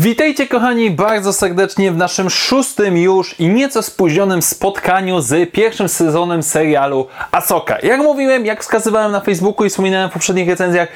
[0.00, 6.42] Witajcie kochani bardzo serdecznie w naszym szóstym już i nieco spóźnionym spotkaniu z pierwszym sezonem
[6.42, 7.78] serialu Asoka.
[7.82, 10.88] Jak mówiłem, jak wskazywałem na Facebooku i wspominałem w poprzednich recenzjach,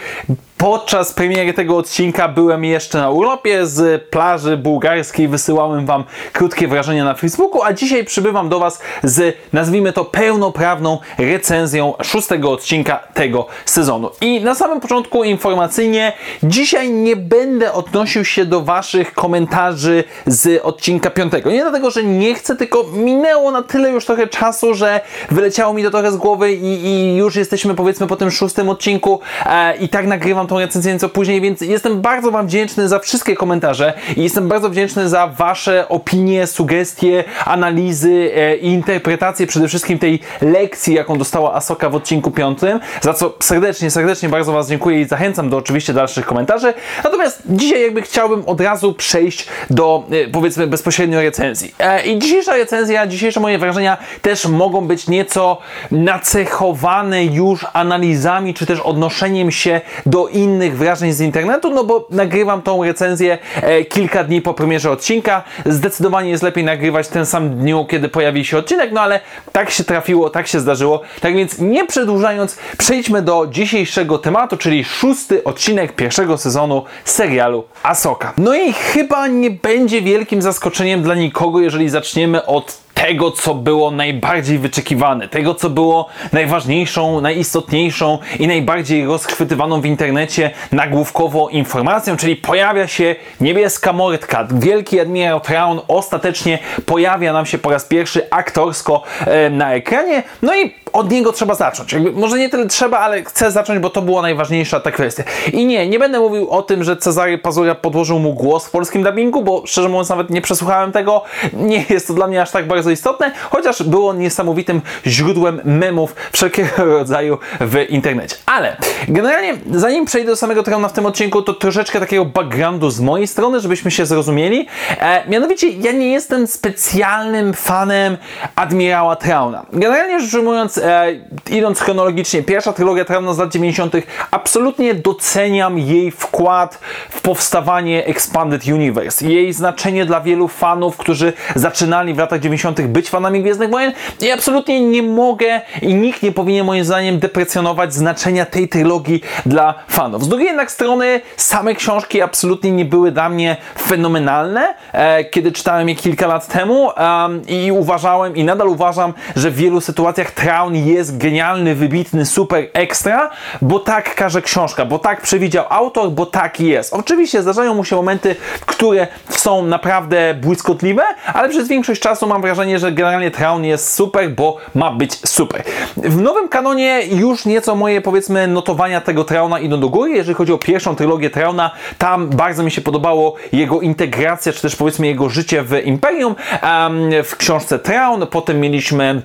[0.62, 7.04] podczas premiery tego odcinka byłem jeszcze na urlopie z plaży bułgarskiej, wysyłałem Wam krótkie wrażenia
[7.04, 13.46] na Facebooku, a dzisiaj przybywam do Was z, nazwijmy to, pełnoprawną recenzją szóstego odcinka tego
[13.64, 14.10] sezonu.
[14.20, 16.12] I na samym początku informacyjnie,
[16.42, 21.50] dzisiaj nie będę odnosił się do Waszych komentarzy z odcinka piątego.
[21.50, 25.00] Nie dlatego, że nie chcę, tylko minęło na tyle już trochę czasu, że
[25.30, 29.20] wyleciało mi to trochę z głowy i, i już jesteśmy powiedzmy po tym szóstym odcinku
[29.46, 33.36] e, i tak nagrywam tą recenzję nieco później, więc jestem bardzo Wam wdzięczny za wszystkie
[33.36, 39.98] komentarze i jestem bardzo wdzięczny za Wasze opinie, sugestie, analizy e, i interpretacje przede wszystkim
[39.98, 45.00] tej lekcji, jaką dostała Asoka w odcinku piątym, za co serdecznie, serdecznie bardzo Was dziękuję
[45.00, 46.74] i zachęcam do oczywiście dalszych komentarzy.
[47.04, 51.74] Natomiast dzisiaj jakby chciałbym od razu przejść do e, powiedzmy bezpośrednio recenzji.
[51.78, 55.58] E, I dzisiejsza recenzja, dzisiejsze moje wrażenia też mogą być nieco
[55.90, 60.41] nacechowane już analizami, czy też odnoszeniem się do innych
[60.74, 65.42] wrażeń z internetu, no bo nagrywam tą recenzję e, kilka dni po premierze odcinka.
[65.66, 69.20] Zdecydowanie jest lepiej nagrywać ten sam dniu, kiedy pojawi się odcinek, no ale
[69.52, 71.00] tak się trafiło, tak się zdarzyło.
[71.20, 78.32] Tak więc nie przedłużając, przejdźmy do dzisiejszego tematu, czyli szósty odcinek pierwszego sezonu serialu Asoka.
[78.38, 83.90] No i chyba nie będzie wielkim zaskoczeniem dla nikogo, jeżeli zaczniemy od tego, co było
[83.90, 92.36] najbardziej wyczekiwane, tego, co było najważniejszą, najistotniejszą i najbardziej rozchwytywaną w internecie nagłówkowo informacją, czyli
[92.36, 94.48] pojawia się niebieska mordka.
[94.50, 100.56] Wielki admirał Traun ostatecznie pojawia nam się po raz pierwszy aktorsko e, na ekranie, no
[100.56, 101.92] i od niego trzeba zacząć.
[101.92, 105.22] Jakby, może nie tyle trzeba, ale chcę zacząć, bo to była najważniejsza ta kwestia.
[105.52, 109.02] I nie, nie będę mówił o tym, że Cezary Pazura podłożył mu głos w polskim
[109.02, 111.22] dubbingu, bo szczerze mówiąc nawet nie przesłuchałem tego.
[111.52, 116.84] Nie jest to dla mnie aż tak bardzo istotne, chociaż było niesamowitym źródłem memów wszelkiego
[116.98, 118.36] rodzaju w internecie.
[118.46, 118.76] Ale
[119.08, 123.26] generalnie, zanim przejdę do samego Trauna w tym odcinku, to troszeczkę takiego backgroundu z mojej
[123.26, 124.66] strony, żebyśmy się zrozumieli.
[125.00, 128.16] E, mianowicie, ja nie jestem specjalnym fanem
[128.56, 129.66] admirała Trauna.
[129.72, 131.12] Generalnie rzecz ujmując, e,
[131.50, 133.94] idąc chronologicznie, pierwsza trylogia Trauna z lat 90.
[134.30, 136.78] absolutnie doceniam jej wkład
[137.10, 139.26] w powstawanie Expanded Universe.
[139.26, 142.82] Jej znaczenie dla wielu fanów, którzy zaczynali w latach 90.
[142.82, 147.94] być fanami Gwiezdnych Wojen i absolutnie nie mogę i nikt nie powinien moim zdaniem deprecjonować
[147.94, 150.24] znaczenia tej trylogii dla fanów.
[150.24, 155.88] Z drugiej jednak strony same książki absolutnie nie były dla mnie fenomenalne, e, kiedy czytałem
[155.88, 160.30] je kilka lat temu um, i uważałem i nadal uważam, że w wielu sytuacjach
[160.72, 163.30] Traun jest genialny, wybitny, super ekstra,
[163.62, 166.94] bo tak każe książka, bo tak przewidział autor, bo tak jest.
[166.94, 171.02] Oczywiście zdarzają mu się momenty, które są naprawdę błyskotliwe,
[171.34, 175.62] ale przez większość czasu mam wrażenie, że generalnie Traun jest super, bo ma być super.
[175.96, 180.52] W nowym kanonie już nieco moje powiedzmy notowania tego Trauna idą do góry, jeżeli chodzi
[180.52, 185.28] o pierwszą trylogię Trauna, tam bardzo mi się podobało jego integracja, czy też powiedzmy jego
[185.28, 189.22] życie w Imperium um, w książce Traun, potem mieliśmy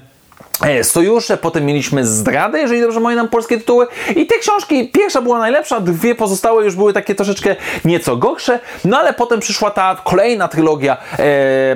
[0.83, 5.79] sojusze, potem mieliśmy zdradę, jeżeli dobrze pamiętam polskie tytuły i te książki, pierwsza była najlepsza,
[5.79, 10.97] dwie pozostałe już były takie troszeczkę nieco gorsze, no ale potem przyszła ta kolejna trylogia
[10.97, 11.75] e, e,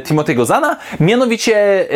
[0.00, 1.86] Timothy'ego Zana, mianowicie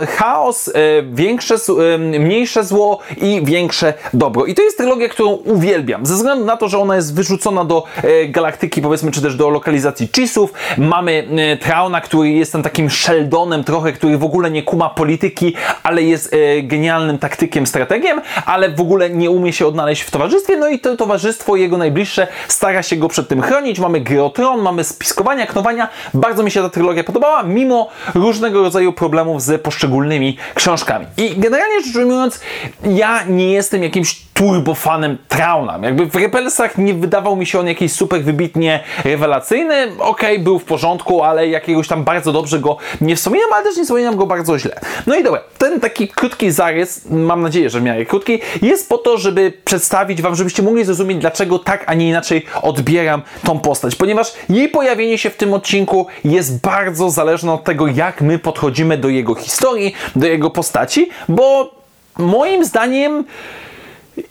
[0.00, 1.54] e, chaos, e, większe,
[1.94, 4.46] e, mniejsze zło i większe dobro.
[4.46, 7.84] I to jest trylogia, którą uwielbiam, ze względu na to, że ona jest wyrzucona do
[8.02, 10.52] e, galaktyki, powiedzmy, czy też do lokalizacji Chisów.
[10.78, 15.41] Mamy e, Trauna, który jest tam takim Sheldonem trochę, który w ogóle nie kuma polityki,
[15.82, 20.56] ale jest e, genialnym taktykiem, strategiem, ale w ogóle nie umie się odnaleźć w towarzystwie,
[20.56, 23.78] no i to towarzystwo jego najbliższe stara się go przed tym chronić.
[23.78, 24.22] Mamy gry
[24.62, 25.88] mamy spiskowania, knowania.
[26.14, 31.06] Bardzo mi się ta trylogia podobała, mimo różnego rodzaju problemów z poszczególnymi książkami.
[31.16, 32.40] I generalnie rzecz ujmując,
[32.84, 35.78] ja nie jestem jakimś turbofanem Trauna.
[35.82, 39.82] Jakby w Rebelsach nie wydawał mi się on jakiś super wybitnie rewelacyjny.
[39.98, 43.76] Okej, okay, był w porządku, ale jakiegoś tam bardzo dobrze go nie wspominam, ale też
[43.76, 44.80] nie wspominam go bardzo źle.
[45.06, 48.98] No i dobra, ten taki krótki zarys, mam nadzieję, że w miarę krótki, jest po
[48.98, 53.96] to, żeby przedstawić Wam, żebyście mogli zrozumieć, dlaczego tak, a nie inaczej odbieram tą postać.
[53.96, 58.98] Ponieważ jej pojawienie się w tym odcinku jest bardzo zależne od tego, jak my podchodzimy
[58.98, 61.74] do jego historii, do jego postaci, bo
[62.18, 63.24] moim zdaniem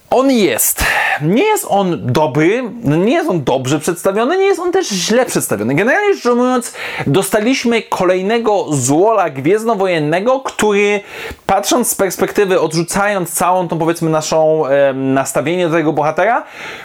[0.10, 0.84] on jest.
[1.22, 5.76] Nie jest on dobry, nie jest on dobrze przedstawiony, nie jest on też źle przedstawiony.
[5.76, 6.74] Generalnie rzecz ujmując,
[7.08, 11.02] dostaliśmy kolejnego złola gwiezdnowojennego, który
[11.46, 16.44] patrząc z perspektywy, odrzucając całą tą powiedzmy naszą e, nastawienie do tego bohatera,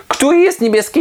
[0.08, 1.00] który jest niebieski,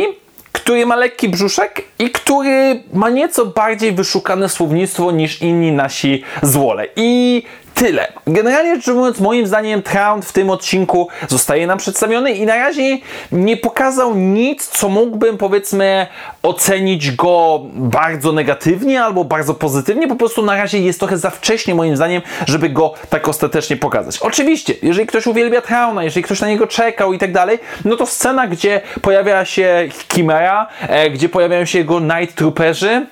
[0.51, 6.87] który ma lekki brzuszek i który ma nieco bardziej wyszukane słownictwo niż inni nasi złole.
[6.95, 7.43] I
[7.75, 8.07] tyle.
[8.27, 12.97] Generalnie rzecz ujmując, moim zdaniem Trout w tym odcinku zostaje nam przedstawiony i na razie
[13.31, 16.07] nie pokazał nic, co mógłbym powiedzmy
[16.43, 20.07] ocenić go bardzo negatywnie albo bardzo pozytywnie.
[20.07, 24.19] Po prostu na razie jest trochę za wcześnie moim zdaniem, żeby go tak ostatecznie pokazać.
[24.19, 28.05] Oczywiście, jeżeli ktoś uwielbia Trauna, jeżeli ktoś na niego czekał i tak dalej, no to
[28.05, 33.05] scena, gdzie pojawia się Chimera, e, gdzie pojawiają się jego Night Trooperzy,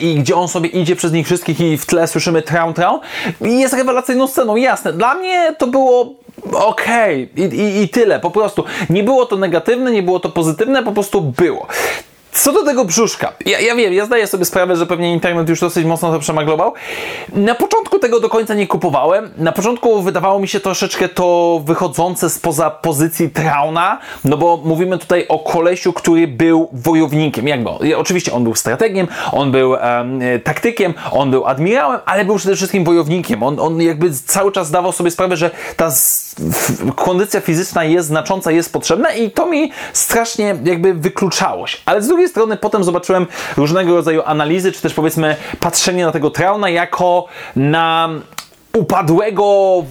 [0.00, 3.00] i gdzie on sobie idzie przez nich wszystkich i w tle słyszymy traum traum
[3.40, 4.92] i jest rewelacyjną sceną, jasne.
[4.92, 6.14] Dla mnie to było
[6.52, 7.46] okej okay.
[7.46, 8.64] I, i, i tyle, po prostu.
[8.90, 11.66] Nie było to negatywne, nie było to pozytywne, po prostu było.
[12.38, 15.60] Co do tego brzuszka, ja, ja wiem, ja zdaję sobie sprawę, że pewnie internet już
[15.60, 16.72] dosyć mocno to przemaglował.
[17.32, 19.30] Na początku tego do końca nie kupowałem.
[19.36, 25.26] Na początku wydawało mi się troszeczkę to wychodzące spoza pozycji Trauna, no bo mówimy tutaj
[25.28, 27.48] o kolesiu, który był wojownikiem.
[27.48, 27.78] Jak go?
[27.96, 32.84] Oczywiście on był strategiem, on był um, taktykiem, on był admirałem, ale był przede wszystkim
[32.84, 33.42] wojownikiem.
[33.42, 35.90] On, on jakby cały czas dawał sobie sprawę, że ta
[36.96, 41.78] kondycja fizyczna jest znacząca, jest potrzebna i to mi strasznie jakby wykluczało się.
[41.86, 43.26] Ale z drugiej drugiej strony potem zobaczyłem
[43.56, 47.24] różnego rodzaju analizy, czy też powiedzmy patrzenie na tego Trauna jako
[47.56, 48.08] na
[48.72, 49.44] upadłego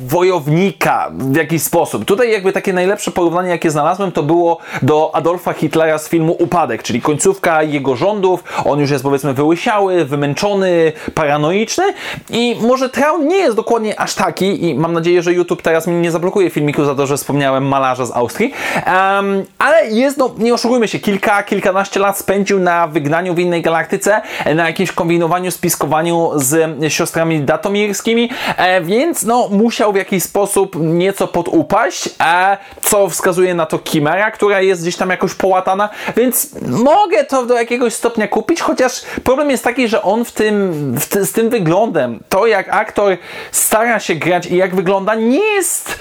[0.08, 2.06] wojownika w jakiś sposób.
[2.06, 6.84] Tutaj jakby takie najlepsze porównanie, jakie znalazłem, to było do Adolfa Hitlera z filmu Upadek,
[6.84, 8.44] czyli końcówka jego rządów.
[8.66, 11.84] On już jest powiedzmy wyłysiały, wymęczony, paranoiczny
[12.30, 15.96] i może Traun nie jest dokładnie aż taki i mam nadzieję, że YouTube teraz mi
[15.96, 20.54] nie zablokuje filmiku za to, że wspomniałem malarza z Austrii, um, ale jest, no nie
[20.54, 24.22] oszukujmy się, kilka, kilkanaście lat spędził na wygnaniu w innej galaktyce,
[24.56, 28.30] na jakimś kombinowaniu, spiskowaniu z siostrami datomirskimi,
[28.68, 34.32] E, więc no, musiał w jakiś sposób nieco podupaść, e, co wskazuje na to Kimera,
[34.32, 39.50] która jest gdzieś tam jakoś połatana, więc mogę to do jakiegoś stopnia kupić, chociaż problem
[39.50, 43.18] jest taki, że on w tym, w ty, z tym wyglądem, to jak aktor
[43.52, 46.00] stara się grać i jak wygląda, nie jest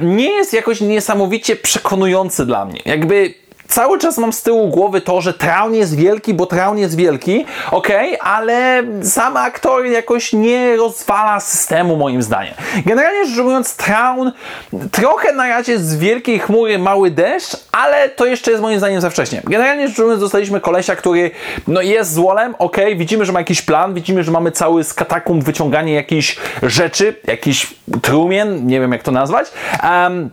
[0.00, 2.80] nie jest jakoś niesamowicie przekonujący dla mnie.
[2.84, 3.34] Jakby
[3.70, 7.44] cały czas mam z tyłu głowy to, że Traun jest wielki, bo Traun jest wielki,
[7.70, 7.88] ok,
[8.20, 12.54] ale sam aktor jakoś nie rozwala systemu moim zdaniem.
[12.86, 14.32] Generalnie rzecz ujmując, Traun
[14.92, 19.10] trochę na razie z wielkiej chmury mały deszcz, ale to jeszcze jest moim zdaniem za
[19.10, 19.42] wcześnie.
[19.44, 21.30] Generalnie rzecz ujmując, dostaliśmy kolesia, który
[21.68, 25.42] no jest złolem, ok, widzimy, że ma jakiś plan, widzimy, że mamy cały z katakum
[25.42, 29.46] wyciąganie jakichś rzeczy, jakiś trumien, nie wiem jak to nazwać.
[29.82, 30.30] Um,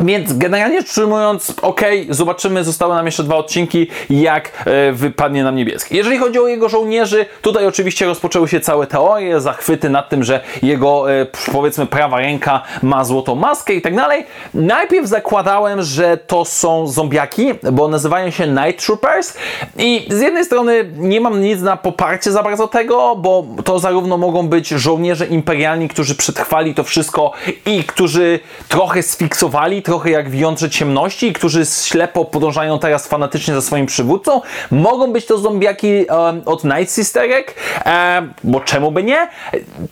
[0.00, 1.80] więc generalnie rzecz ujmując, ok,
[2.10, 5.96] zobaczymy, zostały nam jeszcze dwa odcinki, jak e, wypadnie nam niebieski.
[5.96, 10.40] Jeżeli chodzi o jego żołnierzy, tutaj oczywiście rozpoczęły się całe teorie, zachwyty nad tym, że
[10.62, 14.26] jego e, powiedzmy prawa ręka ma złotą maskę i tak dalej.
[14.54, 19.34] Najpierw zakładałem, że to są zombiaki, bo nazywają się Night Troopers
[19.76, 24.16] i z jednej strony nie mam nic na poparcie za bardzo tego, bo to zarówno
[24.16, 27.32] mogą być żołnierze imperialni, którzy przetrwali to wszystko
[27.66, 33.62] i którzy trochę sfiksowali trochę jak w jątrze ciemności, którzy ślepo podążają teraz fanatycznie za
[33.62, 34.40] swoim przywódcą.
[34.70, 36.08] Mogą być to zombiaki
[36.44, 37.54] od Night Sisterek,
[37.86, 39.28] e, bo czemu by nie?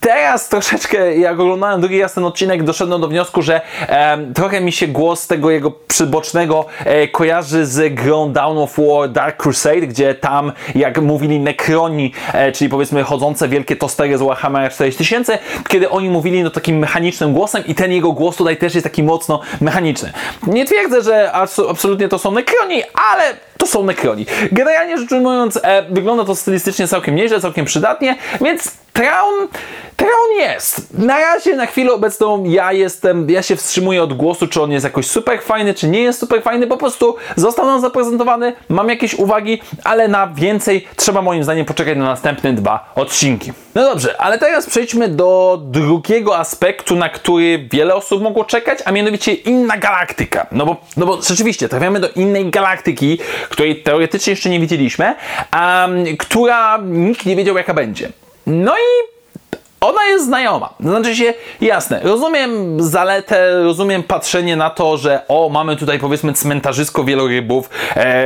[0.01, 4.73] Teraz troszeczkę, jak oglądałem drugi raz ten odcinek, doszedłem do wniosku, że e, trochę mi
[4.73, 10.15] się głos tego jego przybocznego e, kojarzy z grą Down of War Dark Crusade, gdzie
[10.15, 15.39] tam, jak mówili Necroni, e, czyli powiedzmy chodzące wielkie tostery z Warhammera 4000,
[15.69, 19.03] kiedy oni mówili no takim mechanicznym głosem i ten jego głos tutaj też jest taki
[19.03, 20.13] mocno mechaniczny mechaniczny.
[20.47, 21.33] Nie twierdzę, że
[21.69, 23.23] absolutnie to są nekroni, ale
[23.59, 24.27] to są nekroni.
[24.53, 29.49] Generalnie rzecz ujmując, e, wygląda to stylistycznie całkiem nieźle, całkiem przydatnie, więc Traun,
[29.97, 30.99] Traun jest.
[30.99, 34.85] Na razie, na chwilę obecną ja jestem, ja się wstrzymuję od głosu, czy on jest
[34.85, 39.15] jakoś super fajny, czy nie jest super fajny, po prostu został nam zaprezentowany, mam jakieś
[39.15, 43.53] uwagi, ale na więcej trzeba moim zdaniem poczekać na następne dwa odcinki.
[43.75, 48.93] No dobrze, ale teraz przejdźmy do drugiego aspektu, na który wiele osób mogło czekać, a
[48.93, 50.47] mianowicie inna galaktyka.
[50.53, 55.15] No bo, no bo rzeczywiście, trafiamy do innej galaktyki, której teoretycznie jeszcze nie widzieliśmy,
[55.53, 58.24] um, która nikt nie wiedział jaka będzie.
[58.47, 59.15] No i
[59.81, 60.75] ona jest znajoma.
[60.81, 67.05] Znaczy się, jasne, rozumiem zaletę, rozumiem patrzenie na to, że o, mamy tutaj powiedzmy cmentarzysko
[67.05, 68.25] wielorybów, e,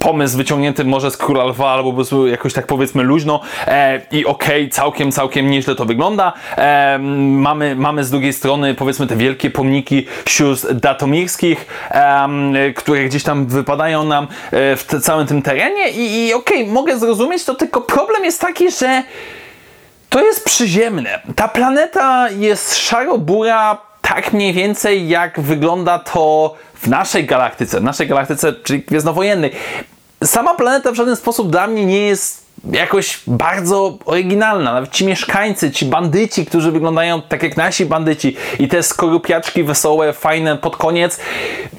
[0.00, 1.94] pomysł wyciągnięty może z Króla Lwa, albo
[2.30, 6.32] jakoś tak powiedzmy luźno e, i okej, okay, całkiem, całkiem nieźle to wygląda.
[6.56, 12.28] E, mamy, mamy z drugiej strony powiedzmy te wielkie pomniki sióstr datomirskich, e,
[12.76, 16.74] które gdzieś tam wypadają nam e, w te, całym tym terenie i, i okej, okay,
[16.74, 19.02] mogę zrozumieć to, tylko problem jest taki, że
[20.10, 21.20] to jest przyziemne.
[21.36, 28.08] Ta planeta jest szaro-bura tak mniej więcej jak wygląda to w naszej galaktyce, w naszej
[28.08, 29.50] galaktyce, czyli Gwiezdnowojennej.
[30.24, 34.72] Sama planeta w żaden sposób dla mnie nie jest jakoś bardzo oryginalna.
[34.72, 40.12] Nawet ci mieszkańcy, ci bandyci, którzy wyglądają tak jak nasi bandyci i te skorupiaczki wesołe,
[40.12, 41.20] fajne pod koniec,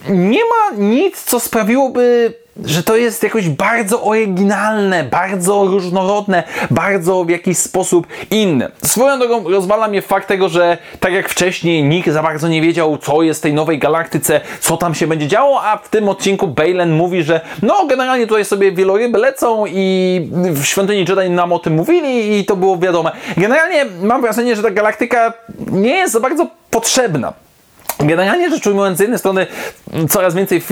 [0.10, 2.34] nie ma nic, co sprawiłoby
[2.66, 8.72] że to jest jakoś bardzo oryginalne, bardzo różnorodne, bardzo w jakiś sposób inne.
[8.86, 12.98] Swoją drogą rozwala mnie fakt tego, że tak jak wcześniej nikt za bardzo nie wiedział,
[12.98, 16.48] co jest w tej nowej galaktyce, co tam się będzie działo, a w tym odcinku
[16.48, 21.60] Balen mówi, że no generalnie tutaj sobie wieloryby lecą i w Świątyni Jedi nam o
[21.60, 23.12] tym mówili i to było wiadome.
[23.38, 25.34] Generalnie mam wrażenie, że ta galaktyka
[25.72, 27.34] nie jest za bardzo potrzebna.
[28.02, 29.48] Generalnie rzecz ujmując, z jednej strony
[30.10, 30.64] coraz więcej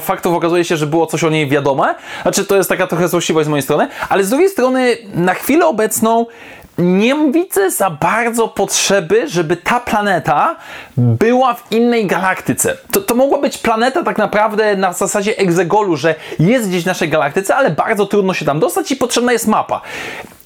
[0.00, 3.46] faktów okazuje się, że było coś o niej wiadome, znaczy to jest taka trochę złośliwość
[3.46, 6.26] z mojej strony, ale z drugiej strony na chwilę obecną
[6.78, 10.56] nie widzę za bardzo potrzeby, żeby ta planeta
[10.96, 12.76] była w innej galaktyce.
[12.92, 17.08] To, to mogła być planeta tak naprawdę na zasadzie egzegolu, że jest gdzieś w naszej
[17.08, 19.80] galaktyce, ale bardzo trudno się tam dostać i potrzebna jest mapa.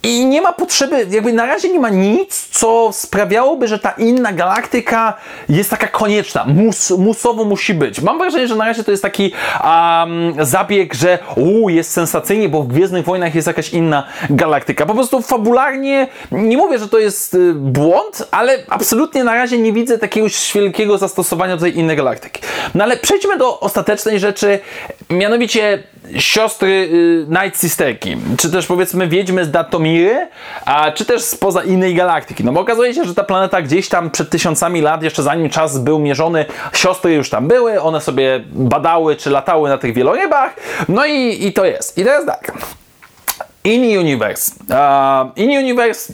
[0.03, 4.33] I nie ma potrzeby, jakby na razie nie ma nic, co sprawiałoby, że ta inna
[4.33, 5.15] galaktyka
[5.49, 6.45] jest taka konieczna.
[6.45, 8.01] Mus, musowo musi być.
[8.01, 9.33] Mam wrażenie, że na razie to jest taki
[9.65, 14.87] um, zabieg, że uu, jest sensacyjnie, bo w Gwiezdnych Wojnach jest jakaś inna galaktyka.
[14.87, 19.73] Po prostu fabularnie, nie mówię, że to jest y, błąd, ale absolutnie na razie nie
[19.73, 22.41] widzę takiego wielkiego zastosowania do tej innej galaktyki.
[22.75, 24.59] No ale przejdźmy do ostatecznej rzeczy,
[25.11, 25.83] mianowicie
[26.17, 30.29] siostry y, Night Sisterki, czy też powiedzmy wiedźmy z Datomiry,
[30.65, 32.45] a czy też spoza innej galaktyki.
[32.45, 35.79] No bo okazuje się, że ta planeta gdzieś tam przed tysiącami lat, jeszcze zanim czas
[35.79, 40.57] był mierzony, siostry już tam były, one sobie badały, czy latały na tych wielorybach,
[40.89, 41.99] no i, i to jest.
[41.99, 42.53] I teraz tak.
[43.65, 44.53] In-Universe.
[45.37, 46.13] In-Universe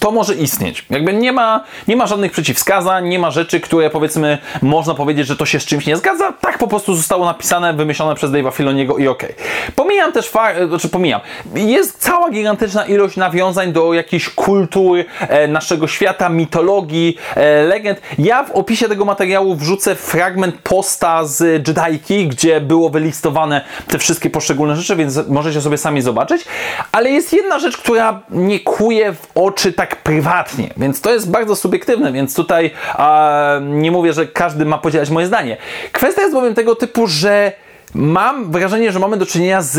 [0.00, 0.86] to może istnieć.
[0.90, 5.36] Jakby nie ma, nie ma żadnych przeciwwskazań, nie ma rzeczy, które powiedzmy można powiedzieć, że
[5.36, 6.32] to się z czymś nie zgadza.
[6.40, 9.30] Tak po prostu zostało napisane, wymyślone przez Dave'a Filoniego i okej.
[9.30, 9.72] Okay.
[9.76, 11.20] Pomijam też fakt, znaczy pomijam.
[11.54, 18.00] Jest cała gigantyczna ilość nawiązań do jakichś kultur e, naszego świata, mitologii, e, legend.
[18.18, 24.30] Ja w opisie tego materiału wrzucę fragment posta z Jedajki, gdzie było wylistowane te wszystkie
[24.30, 26.44] poszczególne rzeczy, więc możecie sobie sami zobaczyć.
[26.92, 31.56] Ale jest jedna rzecz, która nie kuje w oczy tak prywatnie, więc to jest bardzo
[31.56, 35.56] subiektywne, więc tutaj a, nie mówię, że każdy ma podzielać moje zdanie.
[35.92, 37.52] Kwestia jest bowiem tego typu, że
[37.94, 39.78] mam wrażenie, że mamy do czynienia z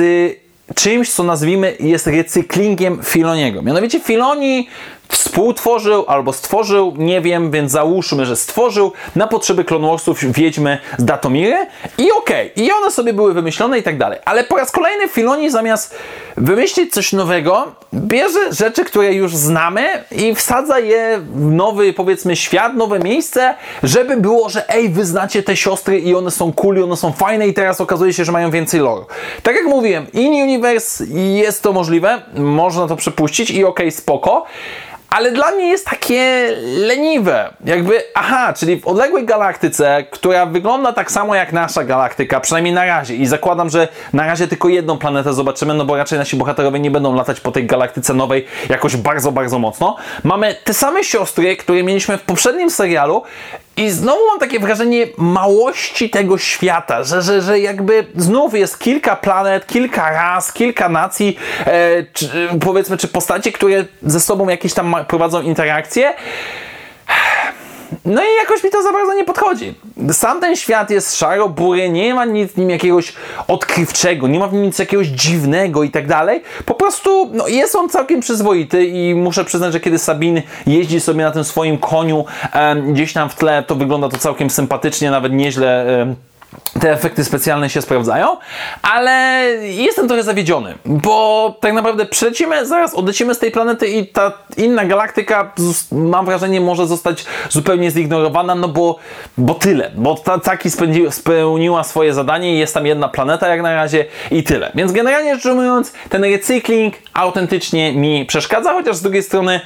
[0.76, 3.62] czymś, co nazwijmy jest recyklingiem Filoniego.
[3.62, 4.68] Mianowicie Filoni
[5.14, 11.06] współtworzył albo stworzył, nie wiem, więc załóżmy, że stworzył na potrzeby Clone Warsów Wiedźmy z
[11.06, 11.68] Datomiry
[11.98, 14.20] i okej, okay, i one sobie były wymyślone i tak dalej.
[14.26, 15.96] Ale po raz kolejny Filoni zamiast
[16.38, 22.76] wymyślić coś nowego, bierze rzeczy, które już znamy i wsadza je w nowy, powiedzmy, świat,
[22.76, 26.98] nowe miejsce, żeby było, że ej, wy znacie te siostry i one są cool, one
[26.98, 29.06] są fajne i teraz okazuje się, że mają więcej lore.
[29.44, 34.46] Tak jak mówiłem, in-universe jest to możliwe, można to przepuścić i okej, okay, spoko,
[35.14, 37.54] ale dla mnie jest takie leniwe.
[37.66, 42.86] Jakby, aha, czyli w odległej galaktyce, która wygląda tak samo jak nasza galaktyka, przynajmniej na
[42.86, 46.80] razie, i zakładam, że na razie tylko jedną planetę zobaczymy, no bo raczej nasi bohaterowie
[46.80, 49.96] nie będą latać po tej galaktyce nowej jakoś bardzo, bardzo mocno.
[50.24, 53.24] Mamy te same siostry, które mieliśmy w poprzednim serialu,
[53.78, 59.16] i znowu mam takie wrażenie małości tego świata, że, że, że jakby znów jest kilka
[59.16, 64.96] planet, kilka ras, kilka nacji, e, czy, powiedzmy, czy postacie, które ze sobą jakieś tam
[65.08, 66.14] prowadzą interakcje.
[68.06, 69.74] No i jakoś mi to za bardzo nie podchodzi.
[70.12, 73.14] Sam ten świat jest szaro-bury, nie ma nic w nim jakiegoś
[73.48, 76.42] odkrywczego, nie ma w nim nic jakiegoś dziwnego i tak dalej.
[76.66, 81.24] Po prostu no, jest on całkiem przyzwoity i muszę przyznać, że kiedy Sabin jeździ sobie
[81.24, 82.26] na tym swoim koniu
[82.88, 85.86] gdzieś tam w tle, to wygląda to całkiem sympatycznie, nawet nieźle
[86.80, 88.38] te efekty specjalne się sprawdzają,
[88.82, 89.12] ale
[89.62, 94.86] jestem trochę zawiedziony, bo tak naprawdę przylecimy, zaraz odlecimy z tej planety i ta inna
[94.86, 95.54] galaktyka,
[95.92, 99.00] mam wrażenie, może zostać zupełnie zignorowana, no bo,
[99.38, 100.70] bo tyle, bo ta Taki
[101.10, 104.72] spełniła swoje zadanie i jest tam jedna planeta jak na razie i tyle.
[104.76, 109.62] Więc generalnie rzecz ujmując, ten recykling autentycznie mi przeszkadza, chociaż z drugiej strony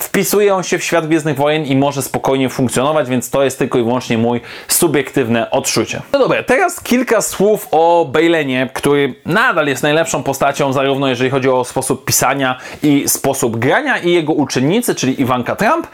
[0.00, 3.78] wpisuje on się w świat Gwiezdnych Wojen i może spokojnie funkcjonować, więc to jest tylko
[3.78, 6.02] i wyłącznie mój subiektywne odczucie.
[6.14, 11.48] No dobra, teraz kilka słów o Bailenie, który nadal jest najlepszą postacią, zarówno jeżeli chodzi
[11.48, 15.86] o sposób pisania i sposób grania, i jego uczennicy, czyli Ivanka Trump.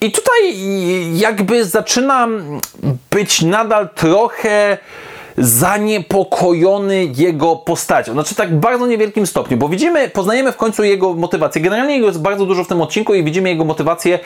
[0.00, 0.56] I tutaj
[1.14, 2.60] jakby zaczynam
[3.10, 4.78] być nadal trochę
[5.38, 8.12] zaniepokojony jego postacią.
[8.12, 11.62] Znaczy tak bardzo niewielkim stopniu, bo widzimy, poznajemy w końcu jego motywację.
[11.62, 14.18] Generalnie jego jest bardzo dużo w tym odcinku i widzimy jego motywacje,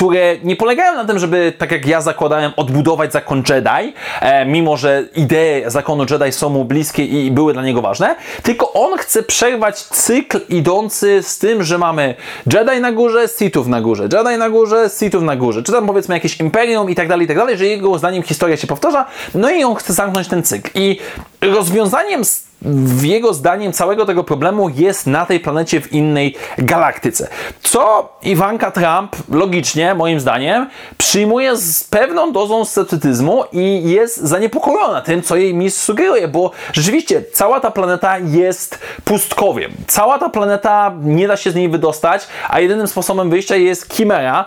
[0.00, 4.76] które nie polegają na tym, żeby, tak jak ja zakładałem, odbudować zakon Jedi, e, mimo
[4.76, 9.22] że idee zakonu Jedi są mu bliskie i były dla niego ważne, tylko on chce
[9.22, 12.14] przerwać cykl idący z tym, że mamy
[12.52, 16.14] Jedi na górze, Sithów na górze, Jedi na górze, Sithów na górze, czy tam powiedzmy
[16.14, 19.50] jakieś imperium i tak dalej, i tak dalej, że jego zdaniem historia się powtarza, no
[19.50, 20.70] i on chce zamknąć ten cykl.
[20.74, 20.98] I
[21.40, 22.24] rozwiązaniem
[22.62, 27.28] w jego zdaniem całego tego problemu jest na tej planecie w innej galaktyce.
[27.62, 30.66] Co Iwanka Trump logicznie, moim zdaniem,
[30.98, 37.22] przyjmuje z pewną dozą sceptycyzmu i jest zaniepokojona tym, co jej mistrz sugeruje, bo rzeczywiście
[37.32, 39.72] cała ta planeta jest pustkowiem.
[39.86, 44.44] Cała ta planeta nie da się z niej wydostać, a jedynym sposobem wyjścia jest Chimera,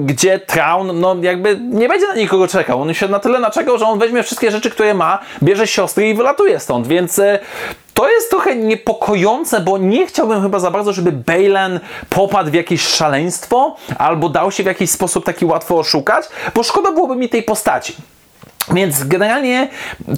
[0.00, 2.82] gdzie Traun no jakby nie będzie na nikogo czekał.
[2.82, 6.14] On się na tyle naczekał, że on weźmie wszystkie rzeczy, które ma, bierze siostry i
[6.14, 7.40] wylatuje stąd, więc więc
[7.94, 12.82] to jest trochę niepokojące, bo nie chciałbym chyba za bardzo, żeby Balen popadł w jakieś
[12.82, 16.24] szaleństwo albo dał się w jakiś sposób taki łatwo oszukać,
[16.54, 17.94] bo szkoda byłoby mi tej postaci.
[18.72, 19.68] Więc generalnie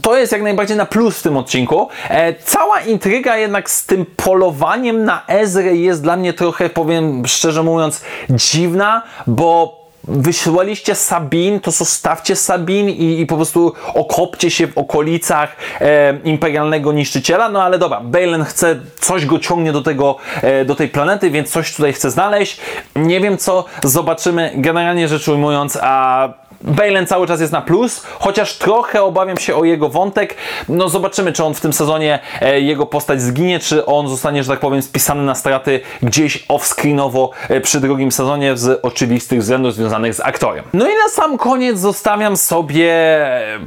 [0.02, 1.88] to jest jak najbardziej na plus w tym odcinku.
[2.08, 7.62] E, cała intryga jednak z tym polowaniem na Ezrę jest dla mnie trochę, powiem szczerze
[7.62, 14.78] mówiąc, dziwna, bo wysyłaliście Sabin, to zostawcie Sabin i, i, po prostu okopcie się w
[14.78, 17.48] okolicach e, imperialnego niszczyciela.
[17.48, 21.50] No ale dobra, Balen chce, coś go ciągnie do, tego, e, do tej planety, więc
[21.50, 22.60] coś tutaj chce znaleźć.
[22.96, 24.52] Nie wiem co, zobaczymy.
[24.54, 26.28] Generalnie rzecz ujmując, a
[26.64, 30.34] Balen cały czas jest na plus, chociaż trochę obawiam się o jego wątek.
[30.68, 34.52] No zobaczymy, czy on w tym sezonie e, jego postać zginie, czy on zostanie, że
[34.52, 40.14] tak powiem, spisany na straty gdzieś off-screenowo e, przy drugim sezonie z oczywistych względów związanych
[40.14, 40.64] z aktorem.
[40.72, 42.92] No i na sam koniec zostawiam sobie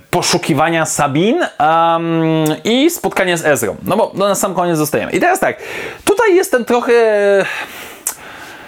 [0.10, 3.76] poszukiwania Sabin um, i spotkanie z Ezrą.
[3.84, 5.12] No bo no na sam koniec zostajemy.
[5.12, 5.58] I teraz tak,
[6.06, 6.94] tutaj jestem trochę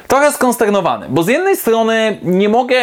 [0.08, 2.78] trochę skonsternowany, bo z jednej strony nie mogę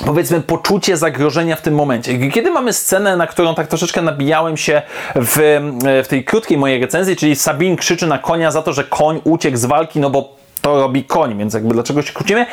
[0.05, 2.31] powiedzmy poczucie zagrożenia w tym momencie.
[2.31, 4.81] Kiedy mamy scenę, na którą tak troszeczkę nabijałem się
[5.15, 5.59] w,
[6.03, 9.57] w tej krótkiej mojej recenzji, czyli Sabin krzyczy na konia za to, że koń uciekł
[9.57, 12.45] z walki, no bo to robi koń, więc jakby dlaczego się kłócimy?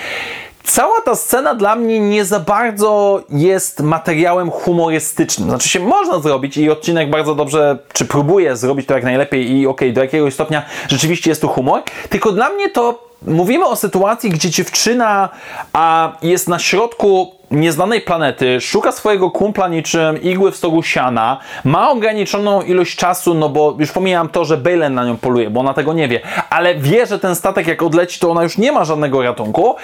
[0.65, 5.49] Cała ta scena dla mnie nie za bardzo jest materiałem humorystycznym.
[5.49, 9.67] Znaczy się można zrobić i odcinek bardzo dobrze, czy próbuje zrobić to jak najlepiej i
[9.67, 13.77] okej, okay, do jakiegoś stopnia rzeczywiście jest tu humor, tylko dla mnie to mówimy o
[13.77, 15.29] sytuacji, gdzie dziewczyna
[15.73, 21.91] a jest na środku nieznanej planety, szuka swojego kumpla niczym igły w stogu siana, ma
[21.91, 25.75] ograniczoną ilość czasu, no bo już pomijam to, że Balen na nią poluje, bo ona
[25.75, 28.85] tego nie wie, ale wie, że ten statek jak odleci, to ona już nie ma
[28.85, 29.77] żadnego ratunku,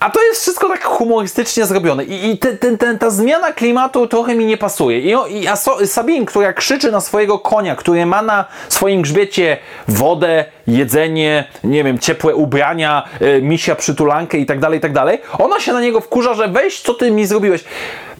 [0.00, 4.06] a to jest wszystko tak humorystycznie zrobione i, i te, te, te, ta zmiana klimatu
[4.06, 5.00] trochę mi nie pasuje.
[5.00, 9.56] I, i a so, Sabine, która krzyczy na swojego konia, który ma na swoim grzbiecie
[9.88, 15.20] wodę, jedzenie, nie wiem, ciepłe ubrania, y, misia przytulankę i tak dalej, i tak dalej,
[15.38, 17.64] ona się na niego wkurza, że weź, co ty mi zrobiłeś.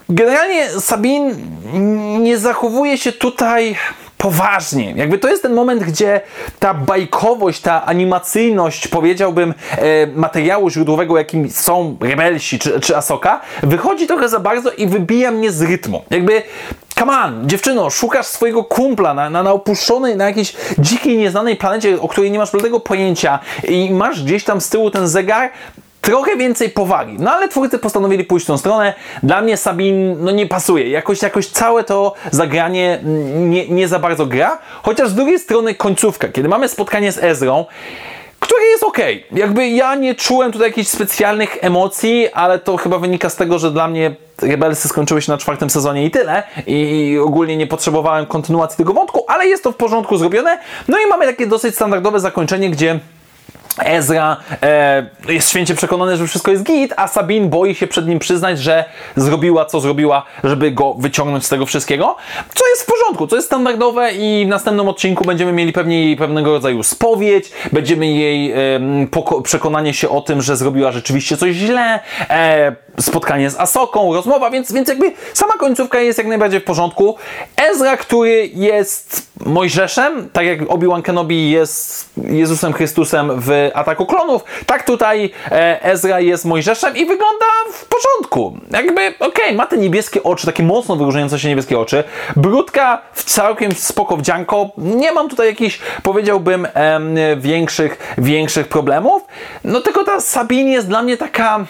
[0.08, 1.34] Generalnie Sabin
[2.22, 3.76] nie zachowuje się tutaj
[4.18, 4.92] poważnie.
[4.96, 6.20] Jakby to jest ten moment, gdzie
[6.58, 14.06] ta bajkowość, ta animacyjność, powiedziałbym, e, materiału źródłowego, jakim są Rebelsi czy, czy Asoka, wychodzi
[14.06, 16.02] trochę za bardzo i wybija mnie z rytmu.
[16.10, 16.42] Jakby
[16.98, 22.00] Come on, dziewczyno, szukasz swojego kumpla na, na, na opuszczonej, na jakiejś dzikiej, nieznanej planecie,
[22.00, 25.50] o której nie masz żadnego pojęcia i masz gdzieś tam z tyłu ten zegar,
[26.00, 27.16] trochę więcej powagi.
[27.18, 28.94] No ale twórcy postanowili pójść tą stronę.
[29.22, 30.90] Dla mnie Sabin no, nie pasuje.
[30.90, 33.00] Jakoś, jakoś całe to zagranie
[33.34, 34.58] nie, nie za bardzo gra.
[34.82, 37.64] Chociaż z drugiej strony końcówka, kiedy mamy spotkanie z Ezrą,
[38.40, 38.98] które jest ok.
[39.32, 43.70] Jakby ja nie czułem tutaj jakichś specjalnych emocji, ale to chyba wynika z tego, że
[43.70, 46.42] dla mnie Rebelsy skończyły się na czwartym sezonie i tyle.
[46.66, 50.58] I ogólnie nie potrzebowałem kontynuacji tego wątku, ale jest to w porządku zrobione.
[50.88, 53.00] No i mamy takie dosyć standardowe zakończenie, gdzie
[53.84, 58.18] Ezra e, jest święcie przekonany, że wszystko jest git, a Sabine boi się przed nim
[58.18, 58.84] przyznać, że
[59.16, 62.16] zrobiła co zrobiła, żeby go wyciągnąć z tego wszystkiego,
[62.54, 66.16] co jest w porządku, co jest standardowe i w następnym odcinku będziemy mieli pewnie jej
[66.16, 68.80] pewnego rodzaju spowiedź, będziemy jej e,
[69.42, 74.72] przekonanie się o tym, że zrobiła rzeczywiście coś źle, e, spotkanie z Asoką, rozmowa, więc,
[74.72, 77.16] więc jakby sama końcówka jest jak najbardziej w porządku.
[77.56, 84.86] Ezra, który jest Mojżeszem, tak jak Obi-Wan Kenobi jest Jezusem Chrystusem w Ataku Klonów, tak
[84.86, 88.58] tutaj e, Ezra jest Mojżeszem i wygląda w porządku.
[88.70, 92.04] Jakby, okej, okay, ma te niebieskie oczy, takie mocno wyróżniające się niebieskie oczy.
[92.36, 94.70] Brudka w całkiem spoko wdzianko.
[94.78, 99.22] Nie mam tutaj jakichś, powiedziałbym, em, większych, większych problemów.
[99.64, 101.66] No tylko ta Sabine jest dla mnie taka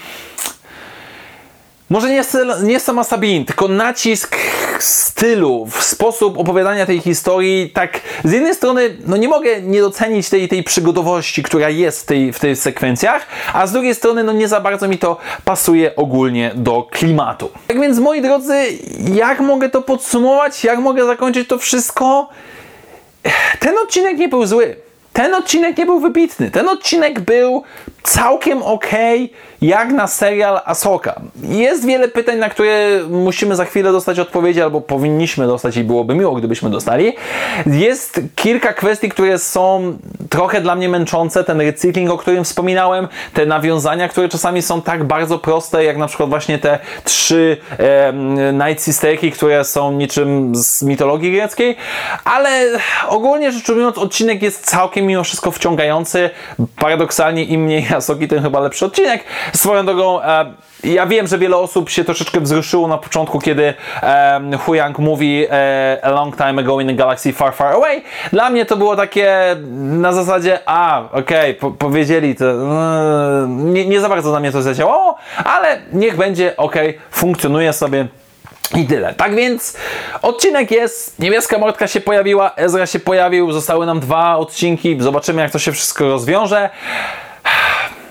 [1.90, 2.22] może nie,
[2.62, 4.36] nie sama Sabine, tylko nacisk
[4.78, 10.28] stylu, w sposób opowiadania tej historii, tak z jednej strony, no nie mogę nie docenić
[10.28, 14.32] tej, tej przygodowości, która jest w, tej, w tych sekwencjach, a z drugiej strony, no
[14.32, 17.50] nie za bardzo mi to pasuje ogólnie do klimatu.
[17.66, 18.54] Tak więc, moi drodzy,
[19.14, 20.64] jak mogę to podsumować?
[20.64, 22.28] Jak mogę zakończyć to wszystko?
[23.58, 24.76] Ten odcinek nie był zły.
[25.12, 26.50] Ten odcinek nie był wybitny.
[26.50, 27.62] Ten odcinek był
[28.02, 28.90] całkiem ok,
[29.62, 31.20] jak na serial Asoka.
[31.42, 36.14] Jest wiele pytań, na które musimy za chwilę dostać odpowiedzi, albo powinniśmy dostać i byłoby
[36.14, 37.12] miło, gdybyśmy dostali.
[37.66, 39.98] Jest kilka kwestii, które są
[40.30, 41.44] trochę dla mnie męczące.
[41.44, 46.06] Ten recykling, o którym wspominałem, te nawiązania, które czasami są tak bardzo proste, jak na
[46.06, 48.12] przykład właśnie te trzy e,
[48.52, 51.76] Night Sisterki, które są niczym z mitologii greckiej,
[52.24, 52.66] ale
[53.08, 56.30] ogólnie rzecz ujmując, odcinek jest całkiem mimo wszystko wciągający.
[56.76, 59.24] Paradoksalnie im mniej Asoki, tym chyba lepszy odcinek.
[59.54, 60.52] Swoją drogą, e,
[60.84, 65.98] ja wiem, że wiele osób się troszeczkę wzruszyło na początku, kiedy e, Huyang mówi e,
[66.02, 68.02] a long time ago in a galaxy far, far away.
[68.32, 73.86] Dla mnie to było takie na zasadzie, a, okej, okay, po, powiedzieli to, e, nie,
[73.86, 78.06] nie za bardzo na mnie to zadziałało, ale niech będzie, okej, okay, funkcjonuje sobie.
[78.76, 79.14] I tyle.
[79.14, 79.76] Tak więc
[80.22, 85.50] odcinek jest, niebieska mordka się pojawiła, Ezra się pojawił, zostały nam dwa odcinki, zobaczymy jak
[85.50, 86.70] to się wszystko rozwiąże.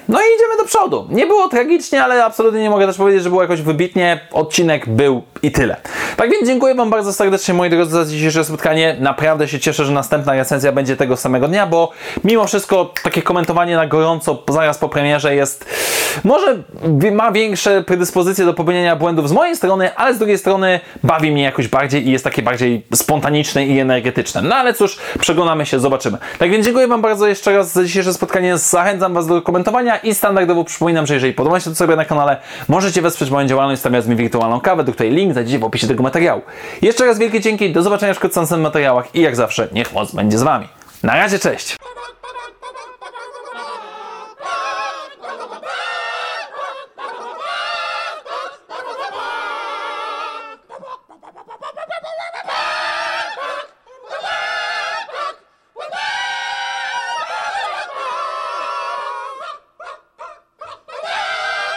[0.10, 1.08] No i idziemy do przodu.
[1.10, 4.20] Nie było tragicznie, ale absolutnie nie mogę też powiedzieć, że było jakoś wybitnie.
[4.32, 5.76] Odcinek był i tyle.
[6.18, 8.98] Tak więc dziękuję Wam bardzo serdecznie, moi drodzy, za dzisiejsze spotkanie.
[9.00, 11.92] Naprawdę się cieszę, że następna recenzja będzie tego samego dnia, bo
[12.24, 15.66] mimo wszystko takie komentowanie na gorąco zaraz po premierze jest
[16.24, 16.58] może
[17.12, 21.44] ma większe predyspozycje do popełnienia błędów z mojej strony, ale z drugiej strony bawi mnie
[21.44, 24.42] jakoś bardziej i jest takie bardziej spontaniczne i energetyczne.
[24.42, 26.18] No ale cóż, przeglądamy się, zobaczymy.
[26.40, 28.58] Tak więc dziękuję Wam bardzo jeszcze raz za dzisiejsze spotkanie.
[28.58, 32.38] Zachęcam Was do komentowania i standardowo przypominam, że jeżeli podoba się to sobie na kanale,
[32.68, 36.04] możecie wesprzeć moją działalność stawiając mi wirtualną kawę, do której link znajdziecie w opisie tego
[36.04, 36.42] materiału.
[36.82, 40.38] Jeszcze raz wielkie dzięki, do zobaczenia w w materiałach i jak zawsze niech moc będzie
[40.38, 40.68] z Wami.
[41.04, 41.76] Na razie, cześć!